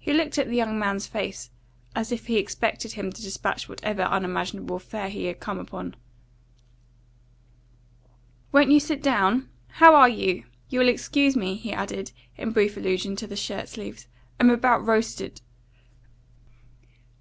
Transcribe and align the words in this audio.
He 0.00 0.12
looked 0.12 0.36
at 0.36 0.48
the 0.48 0.56
young 0.56 0.80
man's 0.80 1.06
face, 1.06 1.50
as 1.94 2.10
if 2.10 2.26
he 2.26 2.38
expected 2.38 2.94
him 2.94 3.12
to 3.12 3.22
despatch 3.22 3.68
whatever 3.68 4.02
unimaginable 4.02 4.74
affair 4.74 5.08
he 5.08 5.26
had 5.26 5.38
come 5.38 5.60
upon. 5.60 5.94
"Won't 8.50 8.72
you 8.72 8.80
sit 8.80 9.00
down? 9.00 9.48
How 9.74 9.94
are 9.94 10.08
you? 10.08 10.42
You'll 10.70 10.88
excuse 10.88 11.36
me," 11.36 11.54
he 11.54 11.72
added, 11.72 12.10
in 12.36 12.50
brief 12.50 12.76
allusion 12.76 13.14
to 13.14 13.28
the 13.28 13.36
shirt 13.36 13.68
sleeves. 13.68 14.08
"I'm 14.40 14.50
about 14.50 14.84
roasted." 14.84 15.40